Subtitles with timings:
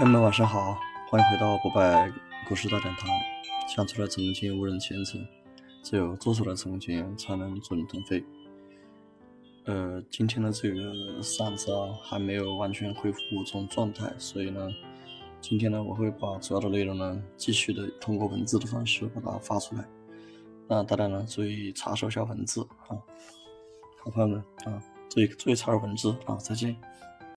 [0.00, 0.78] 朋友们，晚上好，
[1.10, 2.10] 欢迎回到博败
[2.48, 3.06] 故事大讲堂。
[3.68, 5.22] 想出来曾经无人前程，
[5.82, 8.24] 只有做出来曾经才能准腾飞。
[9.66, 10.80] 呃，今天的这个
[11.20, 14.70] 嗓子啊，还没有完全恢复这种状态，所以呢，
[15.38, 19.84] 今天呢，我会把主要的内容呢，继续的通过文字的方式把它发出来。
[20.66, 22.96] 那大家呢，注意查收一下文字啊，
[24.02, 26.74] 好朋友们啊，注意注意查收文字啊，再见。